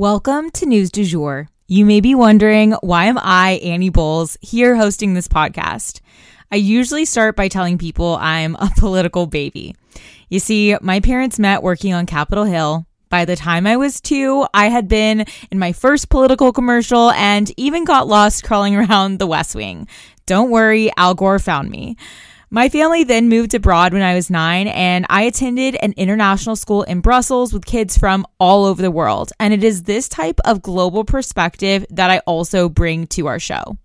[0.00, 1.50] Welcome to News du Jour.
[1.66, 6.00] You may be wondering why am I, Annie Bowles, here hosting this podcast?
[6.50, 9.76] I usually start by telling people I'm a political baby.
[10.30, 12.86] You see, my parents met working on Capitol Hill.
[13.10, 17.52] By the time I was two, I had been in my first political commercial and
[17.58, 19.86] even got lost crawling around the West Wing.
[20.24, 21.98] Don't worry, Al Gore found me.
[22.52, 26.82] My family then moved abroad when I was nine, and I attended an international school
[26.82, 29.30] in Brussels with kids from all over the world.
[29.38, 33.78] And it is this type of global perspective that I also bring to our show.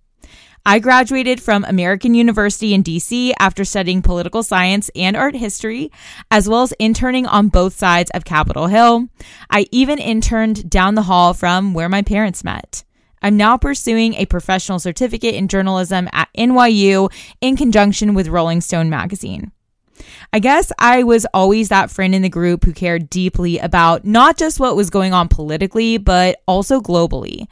[0.66, 5.92] I graduated from American University in DC after studying political science and art history,
[6.32, 9.10] as well as interning on both sides of Capitol Hill.
[9.52, 12.84] I even interned down the hall from where my parents met.
[13.26, 18.92] I'm now pursuing a professional certificate in journalism at NYU in conjunction with Rolling Stone
[18.92, 19.52] magazine.
[20.32, 24.38] I guess I was always that friend in the group who cared deeply about not
[24.38, 27.48] just what was going on politically, but also globally.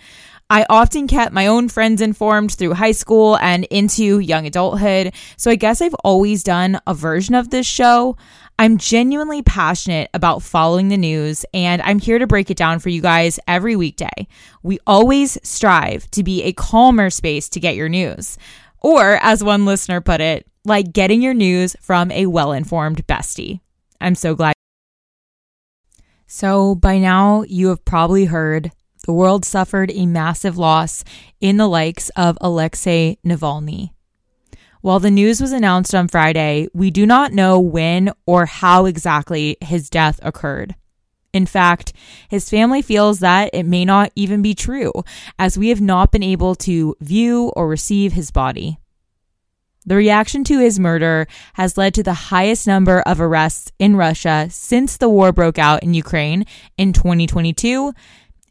[0.47, 5.49] I often kept my own friends informed through high school and into young adulthood, so
[5.49, 8.15] I guess I've always done a version of this show.
[8.63, 12.87] I'm genuinely passionate about following the news, and I'm here to break it down for
[12.87, 14.25] you guys every weekday.
[14.61, 18.37] We always strive to be a calmer space to get your news.
[18.79, 23.59] Or, as one listener put it, like getting your news from a well informed bestie.
[23.99, 24.53] I'm so glad.
[26.25, 28.71] So, by now, you have probably heard
[29.05, 31.03] the world suffered a massive loss
[31.41, 33.89] in the likes of Alexei Navalny.
[34.83, 39.55] While the news was announced on Friday, we do not know when or how exactly
[39.61, 40.75] his death occurred.
[41.31, 41.93] In fact,
[42.27, 44.91] his family feels that it may not even be true,
[45.39, 48.77] as we have not been able to view or receive his body.
[49.85, 54.47] The reaction to his murder has led to the highest number of arrests in Russia
[54.51, 56.45] since the war broke out in Ukraine
[56.77, 57.93] in 2022.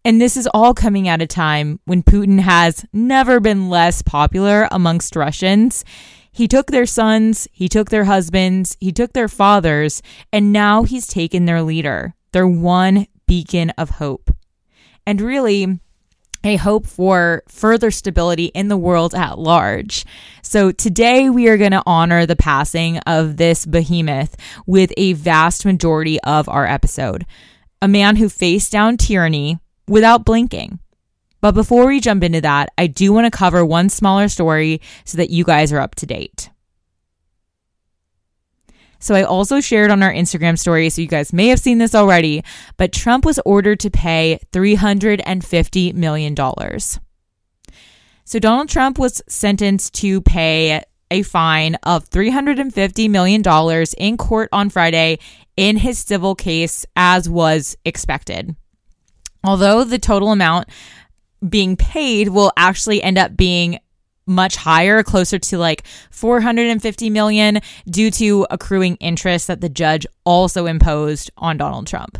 [0.02, 4.66] And this is all coming at a time when Putin has never been less popular
[4.70, 5.84] amongst Russians.
[6.32, 11.06] He took their sons, he took their husbands, he took their fathers, and now he's
[11.06, 14.34] taken their leader, their one beacon of hope.
[15.06, 15.78] And really,
[16.44, 20.04] a hope for further stability in the world at large.
[20.42, 25.64] So today we are going to honor the passing of this behemoth with a vast
[25.64, 27.26] majority of our episode.
[27.80, 30.78] A man who faced down tyranny without blinking.
[31.42, 35.18] But before we jump into that, I do want to cover one smaller story so
[35.18, 36.48] that you guys are up to date.
[39.00, 41.96] So I also shared on our Instagram story, so you guys may have seen this
[41.96, 42.44] already,
[42.76, 46.36] but Trump was ordered to pay $350 million.
[48.24, 50.80] So Donald Trump was sentenced to pay
[51.10, 53.42] a fine of $350 million
[53.98, 55.18] in court on Friday
[55.56, 58.54] in his civil case, as was expected.
[59.44, 60.68] Although the total amount
[61.48, 63.78] being paid will actually end up being
[64.26, 70.66] much higher, closer to like 450 million due to accruing interest that the judge also
[70.66, 72.18] imposed on Donald Trump.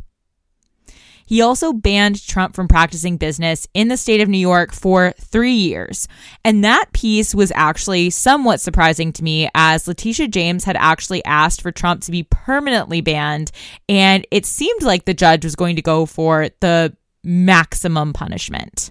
[1.25, 5.54] He also banned Trump from practicing business in the state of New York for three
[5.54, 6.06] years.
[6.44, 11.62] And that piece was actually somewhat surprising to me, as Letitia James had actually asked
[11.62, 13.50] for Trump to be permanently banned.
[13.89, 16.94] And it seemed like the judge was going to go for the
[17.25, 18.91] maximum punishment.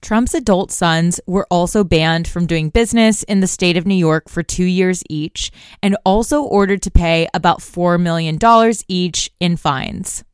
[0.00, 4.28] Trump's adult sons were also banned from doing business in the state of New York
[4.28, 5.50] for two years each
[5.82, 8.38] and also ordered to pay about $4 million
[8.88, 10.24] each in fines.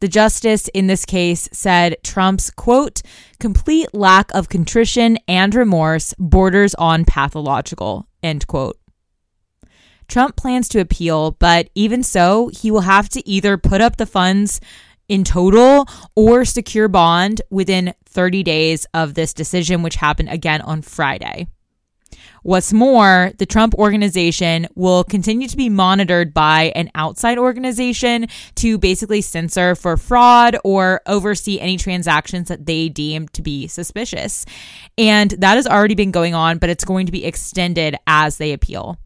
[0.00, 3.02] The justice in this case said Trump's, quote,
[3.40, 8.78] complete lack of contrition and remorse borders on pathological, end quote.
[10.06, 14.06] Trump plans to appeal, but even so, he will have to either put up the
[14.06, 14.60] funds
[15.08, 20.82] in total or secure bond within 30 days of this decision, which happened again on
[20.82, 21.46] Friday.
[22.42, 28.26] What's more, the Trump organization will continue to be monitored by an outside organization
[28.56, 34.46] to basically censor for fraud or oversee any transactions that they deem to be suspicious.
[34.96, 38.52] And that has already been going on, but it's going to be extended as they
[38.52, 38.96] appeal.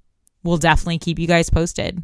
[0.45, 2.03] We'll definitely keep you guys posted.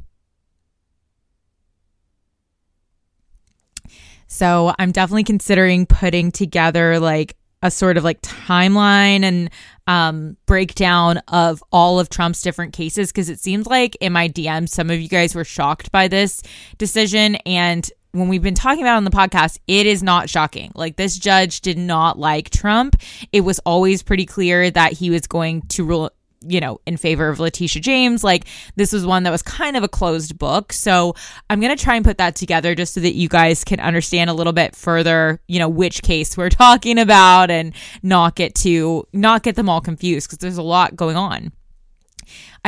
[4.28, 9.50] So I'm definitely considering putting together like a sort of like timeline and
[9.86, 14.68] um, breakdown of all of Trump's different cases because it seems like in my DMs,
[14.68, 16.42] some of you guys were shocked by this
[16.76, 17.36] decision.
[17.46, 20.72] And when we've been talking about on the podcast, it is not shocking.
[20.74, 22.96] Like this judge did not like Trump.
[23.32, 26.10] It was always pretty clear that he was going to rule
[26.46, 28.22] you know, in favor of Letitia James.
[28.22, 28.44] Like
[28.76, 30.72] this was one that was kind of a closed book.
[30.72, 31.14] So
[31.50, 34.30] I'm going to try and put that together just so that you guys can understand
[34.30, 39.06] a little bit further, you know, which case we're talking about and not get to
[39.12, 41.52] not get them all confused because there's a lot going on.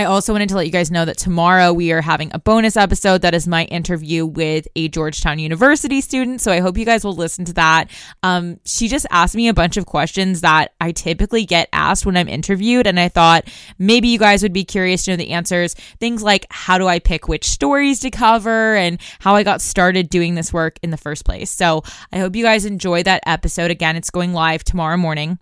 [0.01, 2.75] I also wanted to let you guys know that tomorrow we are having a bonus
[2.79, 6.41] episode that is my interview with a Georgetown University student.
[6.41, 7.91] So I hope you guys will listen to that.
[8.23, 12.17] Um, she just asked me a bunch of questions that I typically get asked when
[12.17, 12.87] I'm interviewed.
[12.87, 13.47] And I thought
[13.79, 15.75] maybe you guys would be curious to know the answers.
[15.75, 20.09] Things like how do I pick which stories to cover and how I got started
[20.09, 21.51] doing this work in the first place.
[21.51, 23.71] So I hope you guys enjoy that episode.
[23.71, 25.39] Again, it's going live tomorrow morning.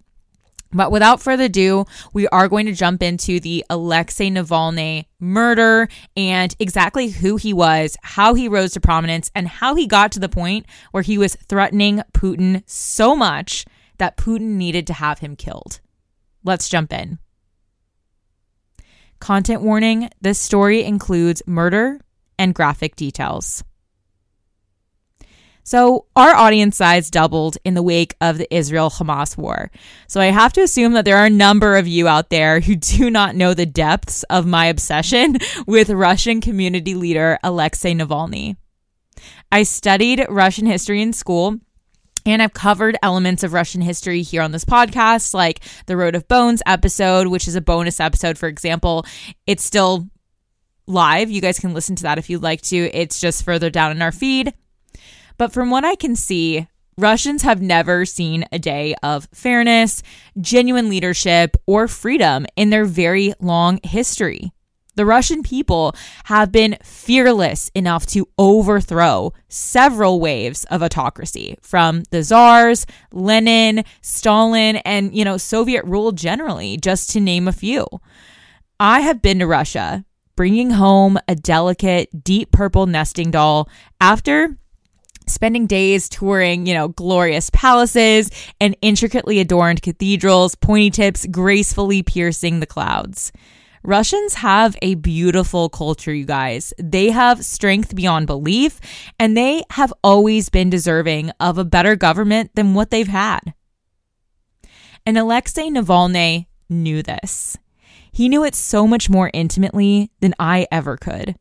[0.72, 6.54] But without further ado, we are going to jump into the Alexei Navalny murder and
[6.58, 10.28] exactly who he was, how he rose to prominence, and how he got to the
[10.28, 13.64] point where he was threatening Putin so much
[13.96, 15.80] that Putin needed to have him killed.
[16.44, 17.18] Let's jump in.
[19.20, 22.00] Content warning this story includes murder
[22.38, 23.64] and graphic details.
[25.68, 29.70] So, our audience size doubled in the wake of the Israel Hamas war.
[30.06, 32.74] So, I have to assume that there are a number of you out there who
[32.96, 35.36] do not know the depths of my obsession
[35.66, 38.56] with Russian community leader Alexei Navalny.
[39.52, 41.58] I studied Russian history in school.
[42.24, 46.28] And I've covered elements of Russian history here on this podcast, like the Road of
[46.28, 49.04] Bones episode, which is a bonus episode, for example.
[49.46, 50.08] It's still
[50.86, 51.30] live.
[51.30, 52.76] You guys can listen to that if you'd like to.
[52.76, 54.54] It's just further down in our feed.
[55.38, 56.66] But from what I can see,
[56.98, 60.02] Russians have never seen a day of fairness,
[60.40, 64.52] genuine leadership, or freedom in their very long history.
[64.96, 65.94] The Russian people
[66.24, 74.78] have been fearless enough to overthrow several waves of autocracy from the czars, Lenin, Stalin,
[74.78, 77.86] and, you know, Soviet rule generally, just to name a few.
[78.80, 83.68] I have been to Russia, bringing home a delicate, deep purple nesting doll
[84.00, 84.58] after
[85.30, 88.30] spending days touring, you know, glorious palaces
[88.60, 93.32] and intricately adorned cathedrals, pointy tips gracefully piercing the clouds.
[93.82, 96.74] Russians have a beautiful culture, you guys.
[96.78, 98.80] They have strength beyond belief,
[99.18, 103.54] and they have always been deserving of a better government than what they've had.
[105.06, 107.56] And Alexei Navalny knew this.
[108.12, 111.36] He knew it so much more intimately than I ever could.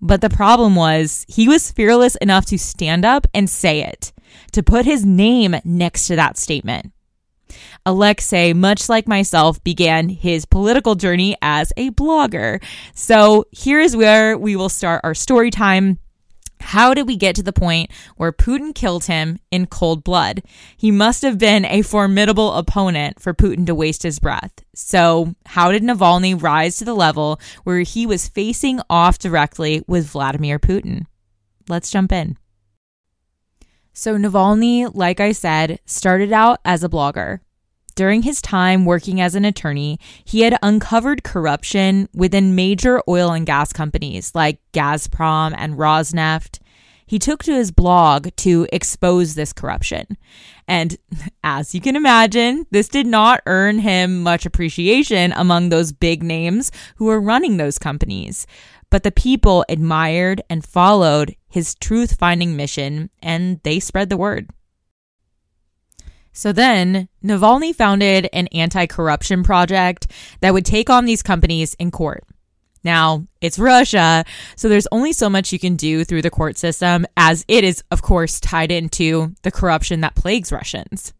[0.00, 4.12] But the problem was he was fearless enough to stand up and say it,
[4.52, 6.92] to put his name next to that statement.
[7.86, 12.62] Alexei, much like myself, began his political journey as a blogger.
[12.94, 15.98] So here is where we will start our story time.
[16.60, 20.42] How did we get to the point where Putin killed him in cold blood?
[20.76, 24.52] He must have been a formidable opponent for Putin to waste his breath.
[24.74, 30.08] So, how did Navalny rise to the level where he was facing off directly with
[30.08, 31.06] Vladimir Putin?
[31.68, 32.36] Let's jump in.
[33.92, 37.40] So, Navalny, like I said, started out as a blogger.
[37.98, 43.44] During his time working as an attorney, he had uncovered corruption within major oil and
[43.44, 46.60] gas companies like Gazprom and Rosneft.
[47.04, 50.16] He took to his blog to expose this corruption.
[50.68, 50.96] And
[51.42, 56.70] as you can imagine, this did not earn him much appreciation among those big names
[56.98, 58.46] who were running those companies.
[58.90, 64.50] But the people admired and followed his truth finding mission, and they spread the word.
[66.32, 70.06] So then, Navalny founded an anti corruption project
[70.40, 72.24] that would take on these companies in court.
[72.84, 74.24] Now, it's Russia,
[74.56, 77.82] so there's only so much you can do through the court system, as it is,
[77.90, 81.12] of course, tied into the corruption that plagues Russians.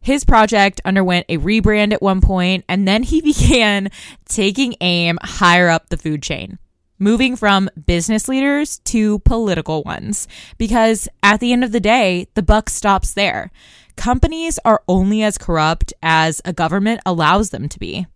[0.00, 3.90] His project underwent a rebrand at one point, and then he began
[4.28, 6.58] taking aim higher up the food chain
[7.00, 10.28] moving from business leaders to political ones.
[10.58, 13.50] Because at the end of the day, the buck stops there.
[13.96, 18.06] Companies are only as corrupt as a government allows them to be.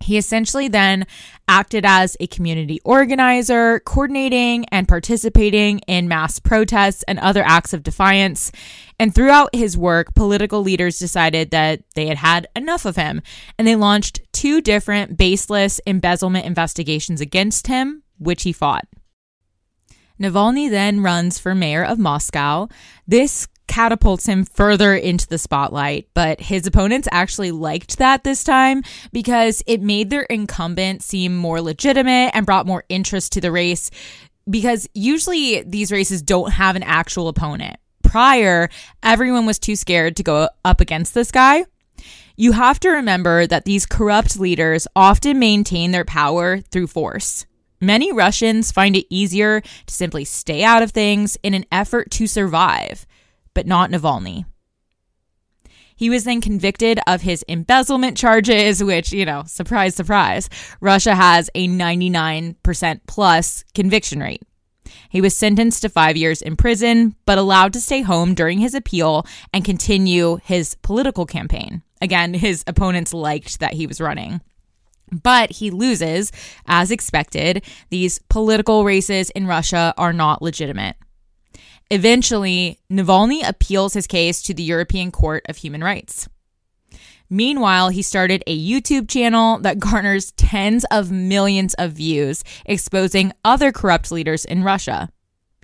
[0.00, 1.06] He essentially then
[1.48, 7.82] acted as a community organizer, coordinating and participating in mass protests and other acts of
[7.82, 8.52] defiance.
[8.98, 13.22] And throughout his work, political leaders decided that they had had enough of him,
[13.58, 18.86] and they launched two different baseless embezzlement investigations against him, which he fought.
[20.20, 22.68] Navalny then runs for mayor of Moscow.
[23.06, 28.82] This catapults him further into the spotlight, but his opponents actually liked that this time
[29.12, 33.90] because it made their incumbent seem more legitimate and brought more interest to the race.
[34.48, 37.76] Because usually these races don't have an actual opponent.
[38.02, 38.68] Prior,
[39.02, 41.64] everyone was too scared to go up against this guy.
[42.36, 47.46] You have to remember that these corrupt leaders often maintain their power through force.
[47.80, 52.26] Many Russians find it easier to simply stay out of things in an effort to
[52.26, 53.06] survive
[53.56, 54.44] but not Navalny.
[55.96, 60.50] He was then convicted of his embezzlement charges, which, you know, surprise, surprise,
[60.82, 64.42] Russia has a 99% plus conviction rate.
[65.08, 68.74] He was sentenced to five years in prison, but allowed to stay home during his
[68.74, 71.82] appeal and continue his political campaign.
[72.02, 74.42] Again, his opponents liked that he was running.
[75.10, 76.30] But he loses,
[76.66, 77.64] as expected.
[77.88, 80.96] These political races in Russia are not legitimate.
[81.90, 86.28] Eventually, Navalny appeals his case to the European Court of Human Rights.
[87.30, 93.72] Meanwhile, he started a YouTube channel that garners tens of millions of views, exposing other
[93.72, 95.10] corrupt leaders in Russia.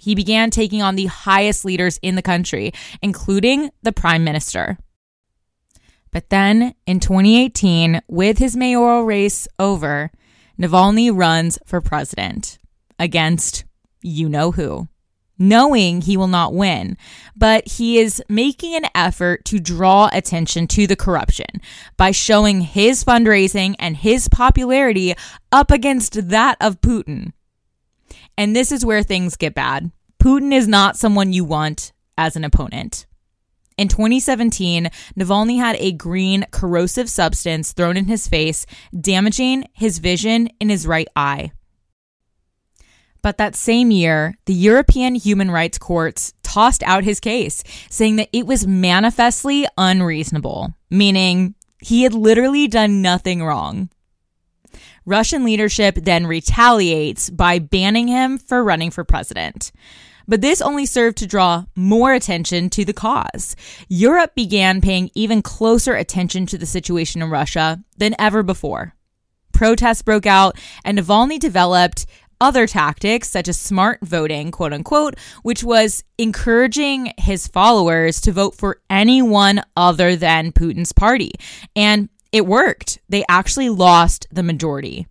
[0.00, 4.79] He began taking on the highest leaders in the country, including the prime minister.
[6.11, 10.11] But then in 2018, with his mayoral race over,
[10.59, 12.59] Navalny runs for president
[12.99, 13.64] against
[14.02, 14.88] you know who
[15.39, 16.97] knowing he will not win,
[17.37, 21.61] but he is making an effort to draw attention to the corruption
[21.97, 25.15] by showing his fundraising and his popularity
[25.51, 27.33] up against that of Putin.
[28.37, 29.91] And this is where things get bad.
[30.23, 33.07] Putin is not someone you want as an opponent.
[33.79, 38.67] In 2017, Navalny had a green corrosive substance thrown in his face,
[38.99, 41.53] damaging his vision in his right eye.
[43.23, 48.29] But that same year, the European human rights courts tossed out his case, saying that
[48.33, 53.91] it was manifestly unreasonable, meaning he had literally done nothing wrong.
[55.05, 59.73] Russian leadership then retaliates by banning him for running for president.
[60.29, 63.57] But this only served to draw more attention to the cause.
[63.88, 68.95] Europe began paying even closer attention to the situation in Russia than ever before.
[69.52, 72.07] Protests broke out, and Navalny developed
[72.43, 78.57] other tactics, such as smart voting, quote unquote, which was encouraging his followers to vote
[78.57, 81.31] for anyone other than Putin's party.
[81.77, 82.99] And it worked.
[83.09, 85.07] They actually lost the majority.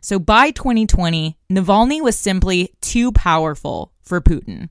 [0.00, 4.70] So by 2020, Navalny was simply too powerful for Putin.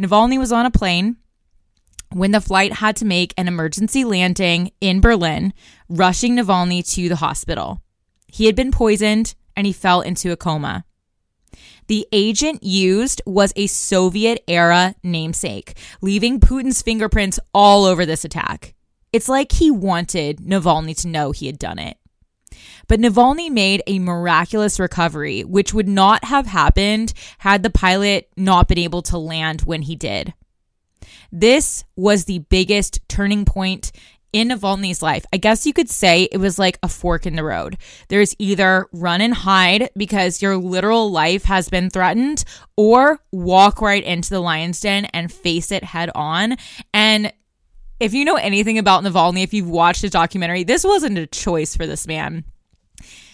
[0.00, 1.16] Navalny was on a plane
[2.12, 5.52] when the flight had to make an emergency landing in Berlin,
[5.90, 7.82] rushing Navalny to the hospital.
[8.26, 10.84] He had been poisoned and he fell into a coma.
[11.88, 18.74] The agent used was a Soviet era namesake, leaving Putin's fingerprints all over this attack.
[19.12, 21.96] It's like he wanted Navalny to know he had done it.
[22.88, 28.68] But Navalny made a miraculous recovery, which would not have happened had the pilot not
[28.68, 30.34] been able to land when he did.
[31.32, 33.92] This was the biggest turning point
[34.36, 37.42] in Navalny's life, I guess you could say it was like a fork in the
[37.42, 37.78] road.
[38.08, 42.44] There's either run and hide because your literal life has been threatened,
[42.76, 46.56] or walk right into the lion's den and face it head on.
[46.92, 47.32] And
[47.98, 51.74] if you know anything about Navalny, if you've watched his documentary, this wasn't a choice
[51.74, 52.44] for this man.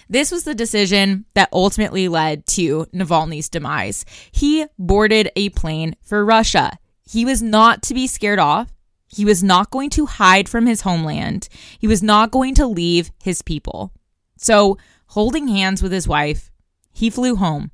[0.09, 4.05] This was the decision that ultimately led to Navalny's demise.
[4.31, 6.79] He boarded a plane for Russia.
[7.11, 8.73] He was not to be scared off.
[9.15, 11.49] He was not going to hide from his homeland.
[11.79, 13.93] He was not going to leave his people.
[14.39, 14.79] So,
[15.09, 16.51] holding hands with his wife,
[16.93, 17.71] he flew home.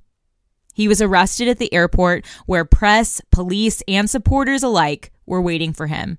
[0.74, 5.86] He was arrested at the airport where press, police, and supporters alike were waiting for
[5.86, 6.18] him.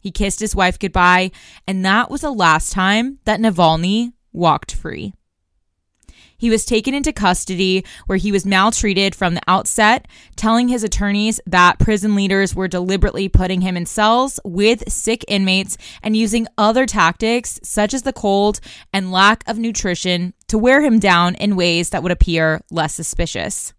[0.00, 1.30] He kissed his wife goodbye,
[1.66, 5.14] and that was the last time that Navalny walked free.
[6.42, 11.40] He was taken into custody where he was maltreated from the outset, telling his attorneys
[11.46, 16.84] that prison leaders were deliberately putting him in cells with sick inmates and using other
[16.84, 18.58] tactics, such as the cold
[18.92, 23.72] and lack of nutrition, to wear him down in ways that would appear less suspicious.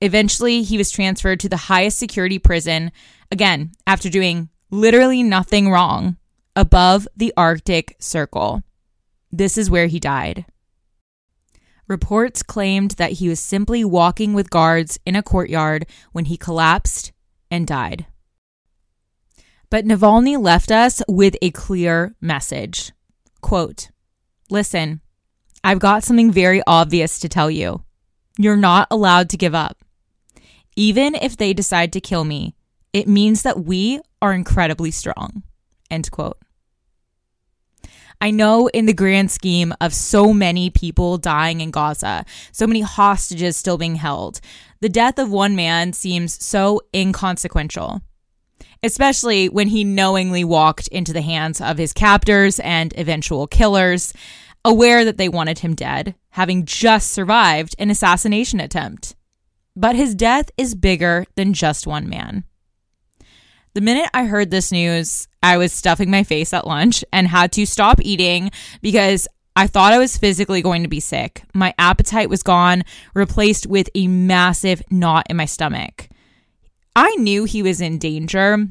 [0.00, 2.90] Eventually, he was transferred to the highest security prison,
[3.30, 6.16] again, after doing literally nothing wrong,
[6.56, 8.64] above the Arctic Circle.
[9.30, 10.44] this is where he died.
[11.90, 17.10] Reports claimed that he was simply walking with guards in a courtyard when he collapsed
[17.50, 18.06] and died.
[19.70, 22.92] But Navalny left us with a clear message.
[23.40, 23.90] Quote,
[24.48, 25.00] Listen,
[25.64, 27.82] I've got something very obvious to tell you.
[28.38, 29.82] You're not allowed to give up.
[30.76, 32.54] Even if they decide to kill me,
[32.92, 35.42] it means that we are incredibly strong.
[35.90, 36.38] End quote.
[38.20, 42.82] I know in the grand scheme of so many people dying in Gaza, so many
[42.82, 44.40] hostages still being held,
[44.80, 48.02] the death of one man seems so inconsequential.
[48.82, 54.12] Especially when he knowingly walked into the hands of his captors and eventual killers,
[54.64, 59.14] aware that they wanted him dead, having just survived an assassination attempt.
[59.76, 62.44] But his death is bigger than just one man.
[63.72, 67.52] The minute I heard this news, I was stuffing my face at lunch and had
[67.52, 68.50] to stop eating
[68.82, 71.44] because I thought I was physically going to be sick.
[71.54, 72.82] My appetite was gone,
[73.14, 76.08] replaced with a massive knot in my stomach.
[76.96, 78.66] I knew he was in danger.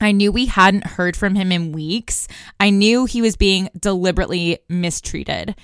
[0.00, 2.26] I knew we hadn't heard from him in weeks.
[2.58, 5.54] I knew he was being deliberately mistreated.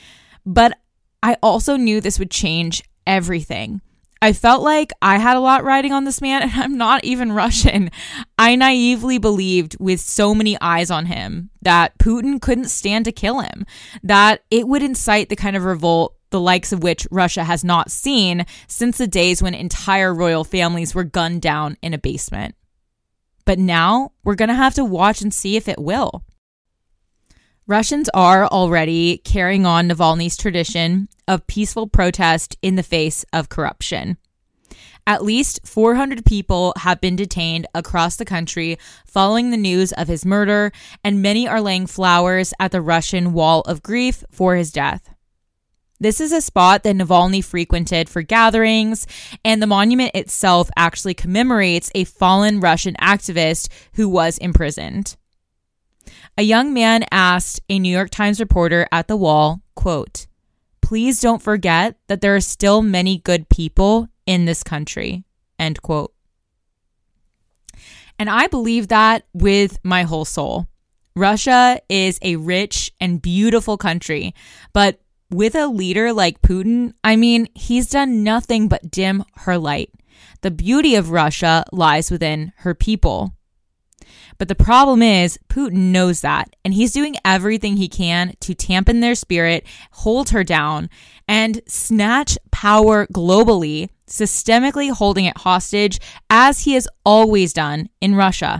[0.46, 0.78] But
[1.24, 3.80] I also knew this would change everything.
[4.22, 7.32] I felt like I had a lot riding on this man, and I'm not even
[7.32, 7.90] Russian.
[8.38, 13.40] I naively believed, with so many eyes on him, that Putin couldn't stand to kill
[13.40, 13.64] him,
[14.02, 17.90] that it would incite the kind of revolt the likes of which Russia has not
[17.90, 22.54] seen since the days when entire royal families were gunned down in a basement.
[23.44, 26.24] But now we're going to have to watch and see if it will.
[27.70, 34.16] Russians are already carrying on Navalny's tradition of peaceful protest in the face of corruption.
[35.06, 40.26] At least 400 people have been detained across the country following the news of his
[40.26, 40.72] murder,
[41.04, 45.14] and many are laying flowers at the Russian wall of grief for his death.
[46.00, 49.06] This is a spot that Navalny frequented for gatherings,
[49.44, 55.14] and the monument itself actually commemorates a fallen Russian activist who was imprisoned.
[56.40, 60.26] A young man asked a New York Times reporter at the wall, quote,
[60.80, 65.22] please don't forget that there are still many good people in this country,
[65.58, 66.14] end quote.
[68.18, 70.66] And I believe that with my whole soul.
[71.14, 74.34] Russia is a rich and beautiful country,
[74.72, 74.98] but
[75.30, 79.90] with a leader like Putin, I mean, he's done nothing but dim her light.
[80.40, 83.34] The beauty of Russia lies within her people.
[84.40, 89.00] But the problem is, Putin knows that, and he's doing everything he can to tampen
[89.00, 90.88] their spirit, hold her down,
[91.28, 96.00] and snatch power globally, systemically holding it hostage,
[96.30, 98.58] as he has always done in Russia.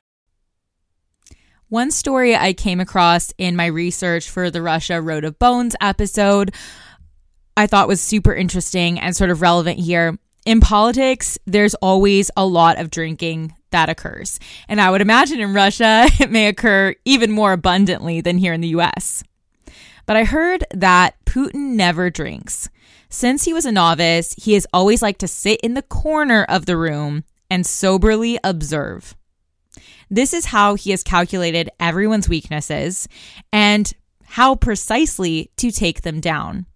[1.70, 6.54] One story I came across in my research for the Russia Road of Bones episode
[7.56, 10.18] I thought was super interesting and sort of relevant here.
[10.50, 14.40] In politics, there's always a lot of drinking that occurs.
[14.68, 18.60] And I would imagine in Russia, it may occur even more abundantly than here in
[18.60, 19.22] the US.
[20.06, 22.68] But I heard that Putin never drinks.
[23.08, 26.66] Since he was a novice, he has always liked to sit in the corner of
[26.66, 29.14] the room and soberly observe.
[30.10, 33.06] This is how he has calculated everyone's weaknesses
[33.52, 33.92] and
[34.24, 36.66] how precisely to take them down.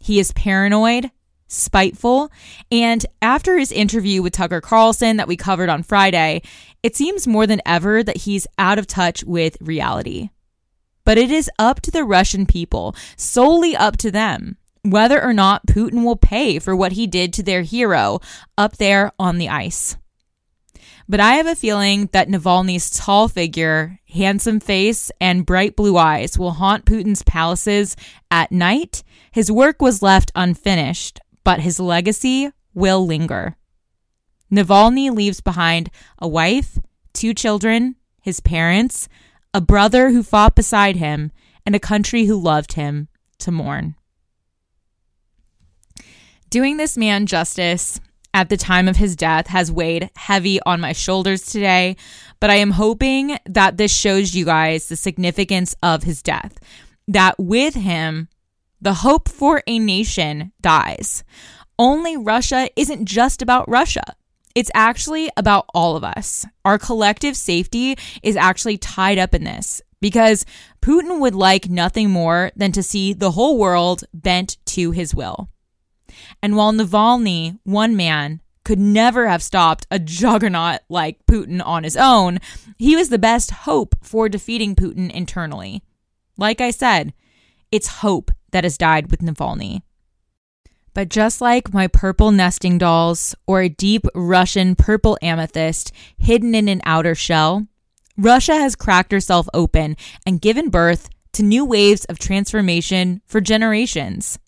[0.00, 1.12] He is paranoid,
[1.46, 2.30] spiteful.
[2.70, 6.42] And after his interview with Tucker Carlson that we covered on Friday,
[6.82, 10.30] it seems more than ever that he's out of touch with reality.
[11.04, 15.66] But it is up to the Russian people, solely up to them, whether or not
[15.66, 18.20] Putin will pay for what he did to their hero
[18.56, 19.96] up there on the ice.
[21.06, 26.38] But I have a feeling that Navalny's tall figure, handsome face, and bright blue eyes
[26.38, 27.94] will haunt Putin's palaces
[28.30, 29.02] at night.
[29.30, 33.56] His work was left unfinished, but his legacy will linger.
[34.50, 36.78] Navalny leaves behind a wife,
[37.12, 39.08] two children, his parents,
[39.52, 41.30] a brother who fought beside him,
[41.66, 43.94] and a country who loved him to mourn.
[46.50, 48.00] Doing this man justice
[48.32, 51.96] at the time of his death has weighed heavy on my shoulders today,
[52.40, 56.58] but I am hoping that this shows you guys the significance of his death.
[57.08, 58.28] That with him,
[58.84, 61.24] the hope for a nation dies.
[61.78, 64.14] Only Russia isn't just about Russia.
[64.54, 66.46] It's actually about all of us.
[66.66, 70.44] Our collective safety is actually tied up in this because
[70.82, 75.48] Putin would like nothing more than to see the whole world bent to his will.
[76.42, 81.96] And while Navalny, one man, could never have stopped a juggernaut like Putin on his
[81.96, 82.38] own,
[82.76, 85.82] he was the best hope for defeating Putin internally.
[86.36, 87.14] Like I said,
[87.72, 89.82] It's hope that has died with Navalny.
[90.94, 96.68] But just like my purple nesting dolls or a deep Russian purple amethyst hidden in
[96.68, 97.66] an outer shell,
[98.16, 104.38] Russia has cracked herself open and given birth to new waves of transformation for generations.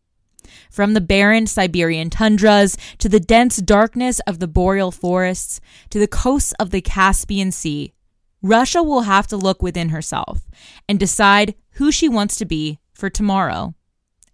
[0.71, 6.07] From the barren Siberian tundras to the dense darkness of the boreal forests to the
[6.07, 7.93] coasts of the Caspian Sea,
[8.41, 10.47] Russia will have to look within herself
[10.89, 13.75] and decide who she wants to be for tomorrow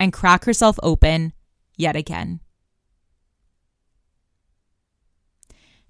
[0.03, 1.33] and crack herself open
[1.77, 2.41] yet again.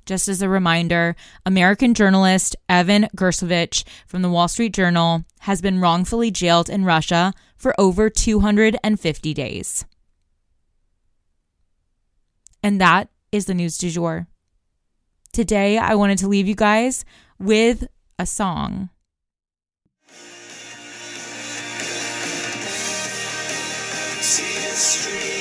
[0.04, 5.80] Just as a reminder, American journalist Evan Gershkovich from the Wall Street Journal has been
[5.80, 9.86] wrongfully jailed in Russia for over 250 days.
[12.62, 14.26] And that is the news du jour.
[15.32, 17.06] Today, I wanted to leave you guys
[17.38, 17.86] with
[18.18, 18.90] a song.
[24.72, 25.31] history.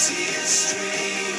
[0.00, 1.29] see it straight.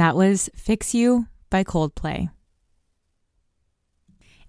[0.00, 2.30] And that was Fix You by Coldplay.